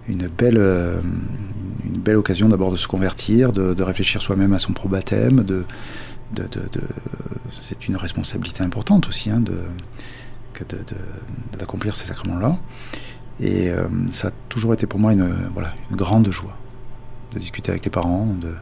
une, 0.09 0.29
belle, 0.29 0.59
euh, 0.59 1.01
une 1.85 2.01
belle 2.01 2.17
occasion 2.17 2.49
d'abord 2.49 2.71
de 2.71 2.77
se 2.77 2.87
convertir, 2.87 3.53
de, 3.53 3.83
réfléchir 3.83 4.21
soi-même 4.21 4.53
à 4.53 4.59
son 4.59 4.73
pro-baptême. 4.73 5.43
De, 5.43 5.65
c'est 7.51 7.89
une 7.89 7.97
responsabilité 7.97 8.63
importante 8.63 9.09
aussi 9.09 9.31
hein, 9.31 9.41
d'accomplir 11.59 11.95
ces 11.97 12.07
sacrements-là. 12.07 12.57
Et 13.41 13.69
euh, 13.69 13.87
ça 14.11 14.29
a 14.29 14.31
toujours 14.49 14.73
été 14.73 14.87
pour 14.87 14.99
moi 14.99 15.13
une, 15.13 15.51
voilà, 15.53 15.75
une 15.91 15.97
grande 15.97 16.31
joie 16.31 16.57
de 17.33 17.39
discuter 17.39 17.71
avec 17.71 17.85
les 17.85 17.91
parents, 17.91 18.27
de, 18.41 18.55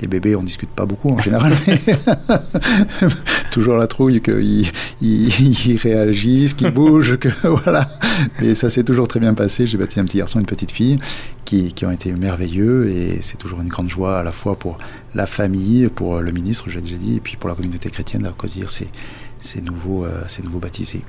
les 0.00 0.08
bébés, 0.08 0.34
on 0.34 0.42
discute 0.42 0.70
pas 0.70 0.86
beaucoup 0.86 1.10
en 1.10 1.18
général, 1.22 1.54
mais 1.66 1.80
toujours 3.50 3.76
la 3.76 3.86
trouille 3.86 4.20
qu'ils 4.20 4.70
ils, 5.00 5.66
ils 5.66 5.76
réagissent, 5.76 6.54
qu'ils 6.54 6.70
bougent, 6.70 7.18
que 7.18 7.28
voilà. 7.64 7.88
Mais 8.40 8.54
ça 8.54 8.70
s'est 8.70 8.84
toujours 8.84 9.08
très 9.08 9.20
bien 9.20 9.34
passé. 9.34 9.66
J'ai 9.66 9.78
bâti 9.78 10.00
un 10.00 10.04
petit 10.04 10.18
garçon, 10.18 10.40
une 10.40 10.46
petite 10.46 10.70
fille, 10.70 10.98
qui, 11.44 11.72
qui 11.72 11.84
ont 11.84 11.90
été 11.90 12.12
merveilleux 12.12 12.90
et 12.90 13.18
c'est 13.22 13.36
toujours 13.36 13.60
une 13.60 13.68
grande 13.68 13.90
joie 13.90 14.18
à 14.18 14.22
la 14.22 14.32
fois 14.32 14.58
pour 14.58 14.78
la 15.14 15.26
famille, 15.26 15.88
pour 15.88 16.20
le 16.20 16.32
ministre, 16.32 16.68
j'ai 16.68 16.80
déjà 16.80 16.96
dit, 16.96 17.16
et 17.16 17.20
puis 17.20 17.36
pour 17.36 17.48
la 17.48 17.56
communauté 17.56 17.90
chrétienne 17.90 18.22
d'accueillir 18.22 18.70
ces, 18.70 18.88
ces, 19.40 19.60
nouveaux, 19.60 20.04
euh, 20.04 20.22
ces 20.28 20.42
nouveaux 20.42 20.58
baptisés. 20.58 21.02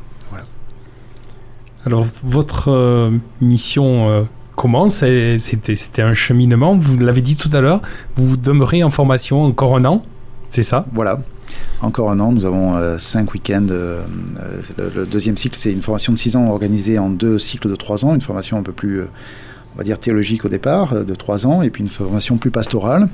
Alors, 1.86 2.06
votre 2.24 2.70
euh, 2.70 3.12
mission 3.40 4.10
euh, 4.10 4.24
comment 4.56 4.88
C'était 4.90 6.02
un 6.02 6.14
cheminement, 6.14 6.78
vous 6.78 7.00
l'avez 7.00 7.22
dit 7.22 7.36
tout 7.36 7.50
à 7.54 7.62
l'heure, 7.62 7.82
vous 8.16 8.38
demeurez 8.38 8.84
en 8.84 8.92
formation 8.92 9.44
encore 9.44 9.76
un 9.76 9.86
an, 9.86 10.04
c'est 10.50 10.62
ça? 10.62 10.86
Voilà, 10.94 11.20
encore 11.82 12.12
un 12.12 12.20
an. 12.20 12.32
Nous 12.32 12.46
avons 12.46 12.76
euh, 12.76 13.00
cinq 13.00 13.34
week-ends. 13.34 13.66
Le, 13.70 15.06
deuxième 15.06 15.38
cycle, 15.38 15.58
c'est 15.58 15.72
une 15.72 15.82
formation 15.82 16.14
de 16.14 16.18
six 16.18 16.36
ans 16.36 16.48
organisée 16.50 17.00
en 17.00 17.10
deux 17.10 17.40
cycles 17.40 17.70
de 17.70 17.76
trois 17.76 18.06
ans, 18.06 18.14
une 18.14 18.22
formation 18.22 18.58
un 18.58 18.64
peu 18.64 18.74
plus, 18.74 19.02
on 19.74 19.78
va 19.78 19.84
dire, 19.84 20.00
théologique 20.00 20.46
au 20.46 20.50
départ, 20.50 21.06
de 21.06 21.16
trois 21.16 21.46
ans, 21.46 21.62
et 21.62 21.70
puis 21.70 21.84
une 21.84 21.90
formation 21.90 22.38
plus 22.38 22.52
pastorale, 22.52 23.08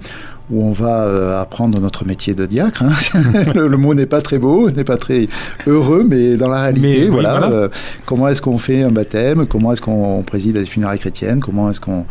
où 0.49 0.63
on 0.63 0.71
va 0.71 1.03
euh, 1.03 1.41
apprendre 1.41 1.79
notre 1.79 2.05
métier 2.05 2.33
de 2.33 2.45
diacre. 2.45 2.83
Hein. 2.83 2.93
le, 3.55 3.67
le, 3.67 3.77
mot 3.77 3.93
n'est 3.93 4.05
pas 4.05 4.21
très 4.21 4.37
beau, 4.37 4.69
n'est 4.69 4.83
pas 4.83 4.97
très 4.97 5.27
heureux, 5.67 6.05
mais 6.07 6.35
dans 6.35 6.49
la 6.49 6.63
réalité, 6.63 7.03
mais, 7.03 7.09
voilà. 7.09 7.43
Euh, 7.43 7.69
comment 8.05 8.27
est-ce 8.27 8.41
qu'on 8.41 8.57
fait 8.57 8.83
un 8.83 8.89
baptême, 8.89 9.45
comment 9.45 9.71
est-ce 9.71 9.81
qu'on 9.81 10.23
préside 10.23 10.57
à 10.57 10.61
des 10.61 10.65
funérailles 10.65 10.99
chrétiennes, 10.99 11.41
comment 11.41 11.69
est-ce 11.69 11.81
qu'on 11.81 12.05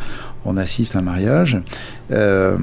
on 0.47 0.57
assiste 0.57 0.97
à 0.97 1.01
un 1.01 1.03
mariage. 1.03 1.59
Euh, 2.13 2.57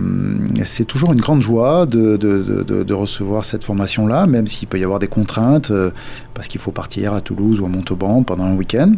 c'est 0.64 0.86
toujours 0.86 1.12
une 1.12 1.20
grande 1.20 1.42
joie 1.42 1.86
de, 1.86 2.18
de, 2.18 2.64
de, 2.66 2.84
de 2.84 2.94
recevoir 2.94 3.46
cette 3.46 3.64
formation-là, 3.64 4.26
même 4.26 4.48
s'il 4.48 4.68
peut 4.68 4.80
y 4.80 4.84
avoir 4.84 5.00
des 5.00 5.08
contraintes, 5.08 5.72
euh, 5.72 5.92
parce 6.34 6.48
qu'il 6.48 6.62
faut 6.62 6.72
partir 6.72 7.14
à 7.14 7.22
Toulouse 7.22 7.60
ou 7.60 7.66
à 7.66 7.70
Montauban 7.70 8.24
pendant 8.24 8.46
un 8.46 8.56
week-end. 8.56 8.94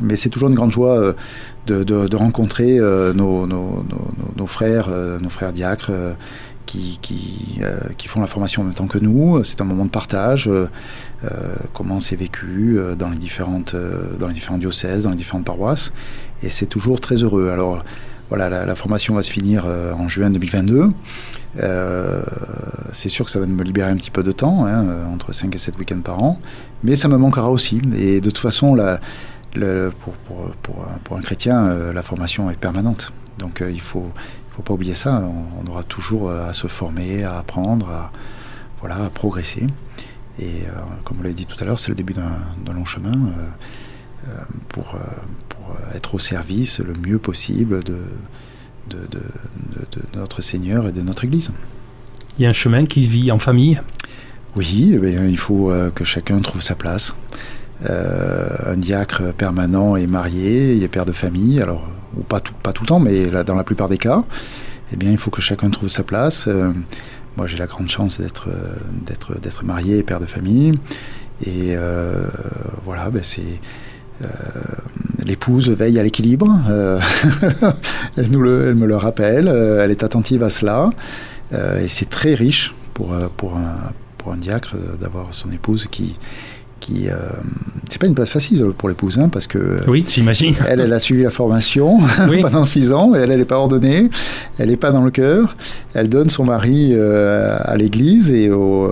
Mais 0.00 0.16
c'est 0.16 0.30
toujours 0.30 0.48
une 0.48 0.54
grande 0.54 0.72
joie 0.72 0.98
euh, 0.98 1.12
de, 1.66 2.16
rencontrer 2.16 2.78
euh, 2.78 3.12
nos, 3.12 4.46
frères, 4.46 4.88
euh, 4.90 5.18
nos 5.18 5.28
frères 5.28 5.52
diacres 5.52 5.92
qui, 6.66 6.98
qui, 7.02 8.08
font 8.08 8.20
la 8.20 8.26
formation 8.26 8.62
en 8.62 8.64
même 8.64 8.74
temps 8.74 8.86
que 8.86 8.98
nous. 8.98 9.42
C'est 9.44 9.60
un 9.60 9.64
moment 9.64 9.84
de 9.84 9.90
partage, 9.90 10.48
euh, 10.48 10.66
comment 11.74 12.00
c'est 12.00 12.16
vécu 12.16 12.78
dans, 12.98 13.10
les 13.10 13.18
différentes, 13.18 13.76
dans 14.18 14.26
les 14.26 14.34
différents 14.34 14.58
diocèses, 14.58 15.04
dans 15.04 15.10
les 15.10 15.16
différentes 15.16 15.44
paroisses. 15.44 15.92
Et 16.42 16.48
c'est 16.48 16.66
toujours 16.66 17.00
très 17.00 17.16
heureux. 17.16 17.50
Alors 17.50 17.84
voilà, 18.28 18.48
la, 18.48 18.64
la, 18.64 18.74
formation 18.74 19.14
va 19.14 19.22
se 19.22 19.30
finir 19.30 19.66
en 19.66 20.08
juin 20.08 20.30
2022. 20.30 20.88
c'est 22.92 23.08
sûr 23.10 23.26
que 23.26 23.30
ça 23.30 23.38
va 23.38 23.46
me 23.46 23.62
libérer 23.62 23.90
un 23.90 23.96
petit 23.96 24.10
peu 24.10 24.22
de 24.22 24.32
temps, 24.32 24.64
hein, 24.64 25.06
entre 25.12 25.32
5 25.34 25.54
et 25.54 25.58
7 25.58 25.78
week-ends 25.78 26.00
par 26.00 26.22
an, 26.22 26.40
mais 26.82 26.96
ça 26.96 27.08
me 27.08 27.18
manquera 27.18 27.50
aussi. 27.50 27.82
Et 27.96 28.20
de 28.22 28.30
toute 28.30 28.38
façon, 28.38 28.74
la, 28.74 28.98
le, 29.54 29.92
pour, 30.00 30.14
pour, 30.14 30.50
pour, 30.62 30.86
pour, 31.04 31.16
un 31.16 31.20
chrétien, 31.20 31.66
euh, 31.66 31.92
la 31.92 32.02
formation 32.02 32.50
est 32.50 32.56
permanente. 32.56 33.12
Donc 33.38 33.60
euh, 33.60 33.70
il 33.70 33.80
faut, 33.80 34.12
il 34.14 34.56
faut 34.56 34.62
pas 34.62 34.74
oublier 34.74 34.94
ça. 34.94 35.22
On, 35.22 35.64
on, 35.64 35.70
aura 35.70 35.82
toujours 35.82 36.28
euh, 36.28 36.48
à 36.48 36.52
se 36.52 36.66
former, 36.66 37.24
à 37.24 37.38
apprendre. 37.38 37.88
À, 37.88 38.12
voilà, 38.80 39.04
à 39.04 39.10
progresser. 39.10 39.66
Et 40.40 40.64
comme 41.04 41.18
vous 41.18 41.22
l'avez 41.22 41.34
dit 41.34 41.46
tout 41.46 41.54
à 41.60 41.64
l'heure, 41.64 41.78
c'est 41.78 41.90
le 41.90 41.94
début 41.94 42.14
d'un 42.14 42.72
long 42.72 42.84
chemin 42.84 43.12
pour, 44.70 44.96
pour 45.48 45.76
être 45.94 46.16
au 46.16 46.18
service 46.18 46.80
le 46.80 46.94
mieux 46.94 47.18
possible 47.18 47.84
de, 47.84 47.98
de, 48.88 49.20
notre 50.14 50.42
Seigneur 50.42 50.88
et 50.88 50.92
de 50.92 51.00
notre 51.00 51.26
Église. 51.26 51.52
Il 52.38 52.42
y 52.42 52.46
a 52.46 52.48
un 52.48 52.54
chemin 52.54 52.86
qui 52.86 53.04
se 53.04 53.10
vit 53.10 53.30
en 53.30 53.38
famille? 53.38 53.80
Oui, 54.56 54.98
eh 55.00 55.28
il 55.28 55.38
faut 55.38 55.72
que 55.94 56.02
chacun 56.02 56.40
trouve 56.40 56.62
sa 56.62 56.74
place. 56.74 57.14
Un 57.88 58.76
diacre 58.76 59.32
permanent 59.34 59.96
est 59.96 60.06
marié, 60.06 60.74
il 60.74 60.82
est 60.82 60.88
père 60.88 61.04
de 61.04 61.12
famille, 61.12 61.60
alors 61.60 61.88
ou 62.16 62.22
pas 62.22 62.40
tout, 62.40 62.54
le 62.82 62.86
temps, 62.86 63.00
mais 63.00 63.26
dans 63.44 63.54
la 63.54 63.64
plupart 63.64 63.88
des 63.88 63.98
cas, 63.98 64.24
eh 64.92 64.96
bien, 64.96 65.10
il 65.10 65.18
faut 65.18 65.30
que 65.30 65.40
chacun 65.40 65.70
trouve 65.70 65.88
sa 65.88 66.02
place. 66.02 66.46
Euh, 66.46 66.72
moi, 67.36 67.46
j'ai 67.46 67.56
la 67.56 67.66
grande 67.66 67.88
chance 67.88 68.20
d'être, 68.20 68.48
euh, 68.50 68.74
d'être, 69.40 69.64
marié 69.64 69.98
et 69.98 70.02
père 70.02 70.20
de 70.20 70.26
famille. 70.26 70.72
Et 71.44 71.74
euh, 71.74 72.26
voilà, 72.84 73.10
ben 73.10 73.22
c'est. 73.24 73.60
l'épouse 75.24 75.70
veille 75.70 75.98
à 75.98 76.02
l'équilibre. 76.02 76.46
elle, 78.16 78.30
me 78.30 78.86
le 78.86 78.96
rappelle. 78.96 79.48
elle 79.48 79.90
est 79.90 80.04
attentive 80.04 80.42
à 80.42 80.50
cela. 80.50 80.90
et 81.52 81.88
c'est 81.88 82.08
très 82.08 82.34
riche 82.34 82.74
pour 82.92 83.12
un 83.14 84.36
diacre 84.36 84.76
d'avoir 85.00 85.34
son 85.34 85.50
épouse 85.50 85.88
qui, 85.90 86.16
qui 86.82 87.08
euh, 87.08 87.14
c'est 87.88 88.00
pas 88.00 88.08
une 88.08 88.14
place 88.14 88.28
facile 88.28 88.64
pour 88.76 88.88
l'épouse 88.88 89.18
hein, 89.18 89.28
parce 89.28 89.46
que 89.46 89.78
oui 89.86 90.04
j'imagine. 90.08 90.54
elle 90.68 90.80
elle 90.80 90.92
a 90.92 90.98
suivi 90.98 91.22
la 91.22 91.30
formation 91.30 91.98
pendant 92.42 92.64
six 92.64 92.92
ans 92.92 93.14
et 93.14 93.18
elle 93.18 93.30
elle 93.30 93.38
n'est 93.38 93.44
pas 93.44 93.58
ordonnée 93.58 94.10
elle 94.58 94.68
n'est 94.68 94.76
pas 94.76 94.90
dans 94.90 95.02
le 95.02 95.10
cœur. 95.10 95.56
Elle 95.94 96.08
donne 96.08 96.28
son 96.28 96.44
mari 96.44 96.90
euh, 96.92 97.56
à 97.60 97.76
l'église 97.76 98.30
et 98.30 98.50
au, 98.50 98.90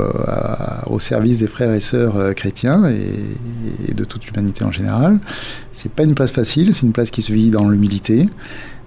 au, 0.86 0.98
service 0.98 1.40
des 1.40 1.46
frères 1.46 1.74
et 1.74 1.80
sœurs 1.80 2.16
euh, 2.16 2.32
chrétiens 2.32 2.88
et, 2.88 3.92
de 3.92 4.04
toute 4.04 4.24
l'humanité 4.26 4.64
en 4.64 4.72
général. 4.72 5.18
C'est 5.72 5.90
pas 5.90 6.04
une 6.04 6.14
place 6.14 6.30
facile 6.30 6.72
c'est 6.72 6.86
une 6.86 6.92
place 6.92 7.10
qui 7.10 7.22
se 7.22 7.32
vit 7.32 7.50
dans 7.50 7.68
l'humilité. 7.68 8.28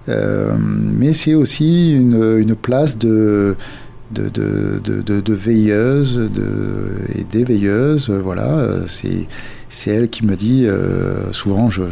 Mais 0.08 1.12
c'est 1.14 1.34
aussi 1.34 1.94
une, 1.94 2.38
une 2.38 2.54
place 2.54 2.98
de 2.98 3.56
de, 4.10 4.28
de, 4.28 4.80
de, 4.80 5.20
de 5.20 5.34
veilleuses 5.34 6.30
et 7.14 7.24
d'éveilleuses. 7.24 8.10
Voilà, 8.10 8.86
c'est 8.86 9.26
c'est 9.74 9.90
elle 9.90 10.08
qui 10.08 10.24
me 10.24 10.36
dit, 10.36 10.66
euh, 10.66 11.32
souvent 11.32 11.68
je, 11.68 11.82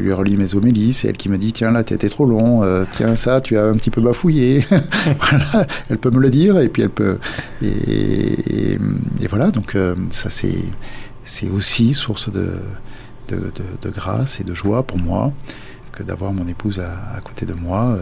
lui 0.00 0.12
relis 0.12 0.36
mes 0.36 0.56
homélies, 0.56 0.92
c'est 0.92 1.06
elle 1.08 1.16
qui 1.16 1.28
me 1.28 1.38
dit, 1.38 1.52
tiens 1.52 1.70
là 1.70 1.84
t'étais 1.84 2.08
trop 2.08 2.26
long, 2.26 2.64
euh, 2.64 2.84
tiens 2.90 3.14
ça 3.14 3.40
tu 3.40 3.56
as 3.56 3.66
un 3.66 3.74
petit 3.74 3.90
peu 3.90 4.00
bafouillé. 4.00 4.66
voilà, 5.18 5.66
elle 5.88 5.98
peut 5.98 6.10
me 6.10 6.18
le 6.18 6.28
dire 6.28 6.58
et 6.58 6.68
puis 6.68 6.82
elle 6.82 6.90
peut... 6.90 7.18
Et, 7.62 8.78
voilà, 9.30 9.52
donc 9.52 9.76
euh, 9.76 9.94
ça 10.10 10.28
c'est, 10.28 10.58
aussi 11.54 11.94
source 11.94 12.30
de, 12.32 12.62
grâce 13.94 14.40
et 14.40 14.44
de 14.44 14.54
joie 14.54 14.82
pour 14.82 14.98
moi 14.98 15.32
que 15.92 16.02
d'avoir 16.02 16.32
mon 16.32 16.48
épouse 16.48 16.80
à, 16.80 17.16
à, 17.16 17.20
côté 17.20 17.46
de 17.46 17.54
moi 17.54 17.96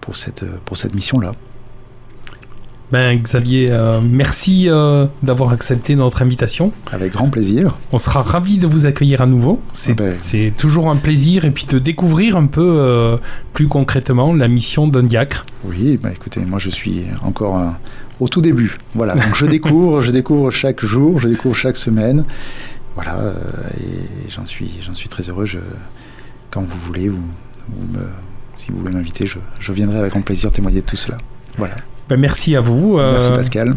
pour 0.00 0.16
cette, 0.16 0.44
pour 0.64 0.76
cette 0.76 0.94
mission-là. 0.94 1.32
Ben, 2.92 3.20
Xavier, 3.20 3.70
euh, 3.70 4.00
merci 4.02 4.68
euh, 4.68 5.06
d'avoir 5.22 5.52
accepté 5.52 5.94
notre 5.94 6.22
invitation. 6.22 6.72
Avec 6.90 7.12
grand 7.12 7.30
plaisir. 7.30 7.78
On 7.92 8.00
sera 8.00 8.22
ravis 8.22 8.58
de 8.58 8.66
vous 8.66 8.84
accueillir 8.84 9.20
à 9.20 9.26
nouveau. 9.26 9.60
C'est 9.72 9.92
ah 10.00 10.16
ben. 10.18 10.52
toujours 10.56 10.90
un 10.90 10.96
plaisir 10.96 11.44
et 11.44 11.52
puis 11.52 11.66
de 11.66 11.78
découvrir 11.78 12.36
un 12.36 12.46
peu 12.46 12.78
euh, 12.80 13.16
plus 13.52 13.68
concrètement 13.68 14.34
la 14.34 14.48
mission 14.48 14.88
d'un 14.88 15.04
diacre. 15.04 15.46
Oui, 15.64 15.98
ben, 16.02 16.10
écoutez, 16.10 16.40
moi 16.40 16.58
je 16.58 16.68
suis 16.68 17.04
encore 17.22 17.62
au 18.18 18.26
tout 18.26 18.40
début. 18.40 18.76
Voilà, 18.94 19.14
donc 19.14 19.36
je 19.36 19.46
découvre, 19.46 20.00
je 20.00 20.10
découvre 20.10 20.50
chaque 20.50 20.84
jour, 20.84 21.20
je 21.20 21.28
découvre 21.28 21.54
chaque 21.54 21.76
semaine. 21.76 22.24
Voilà, 22.96 23.20
et 23.78 24.28
j'en 24.28 24.44
suis, 24.46 24.80
suis 24.94 25.08
très 25.08 25.28
heureux. 25.28 25.46
Je, 25.46 25.58
quand 26.50 26.62
vous 26.62 26.78
voulez, 26.78 27.08
vous, 27.08 27.22
me, 27.92 28.08
si 28.56 28.72
vous 28.72 28.80
voulez 28.80 28.92
m'inviter, 28.92 29.26
je, 29.26 29.38
je 29.60 29.72
viendrai 29.72 30.00
avec 30.00 30.10
grand 30.10 30.22
plaisir 30.22 30.50
témoigner 30.50 30.80
de 30.80 30.86
tout 30.86 30.96
cela. 30.96 31.18
Voilà. 31.56 31.76
Ben, 32.10 32.18
merci 32.18 32.56
à 32.56 32.60
vous. 32.60 32.98
Euh, 32.98 33.12
merci 33.12 33.30
Pascal. 33.30 33.74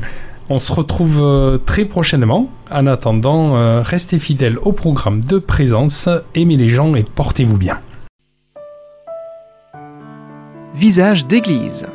On 0.50 0.58
se 0.58 0.74
retrouve 0.74 1.20
euh, 1.22 1.60
très 1.60 1.86
prochainement. 1.86 2.50
En 2.72 2.88
attendant, 2.88 3.56
euh, 3.56 3.84
restez 3.84 4.18
fidèles 4.18 4.58
au 4.58 4.72
programme 4.72 5.22
de 5.22 5.38
présence, 5.38 6.10
aimez 6.34 6.58
les 6.58 6.68
gens 6.68 6.96
et 6.96 7.04
portez-vous 7.04 7.58
bien. 7.58 7.80
Visage 10.74 11.28
d'église. 11.28 11.86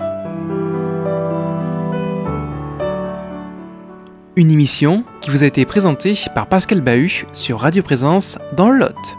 Une 4.37 4.53
émission 4.53 5.03
qui 5.21 5.31
vous 5.31 5.43
a 5.43 5.47
été 5.47 5.65
présentée 5.65 6.17
par 6.37 6.47
Pascal 6.47 6.81
Bahut 6.81 7.27
sur 7.33 7.59
Radio 7.59 7.83
Présence 7.83 8.39
dans 8.57 8.71
le 8.71 8.79
Lot. 8.79 9.19